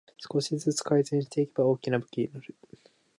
[0.17, 2.55] 少しずつ改善していけば大きな武器になる